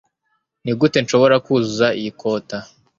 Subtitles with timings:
[0.63, 2.57] Nigute nshobora kuzuza iyi cota